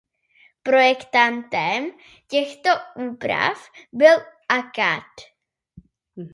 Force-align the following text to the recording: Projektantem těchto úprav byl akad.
Projektantem 0.63 1.91
těchto 2.27 2.69
úprav 2.97 3.65
byl 3.93 4.15
akad. 4.49 5.11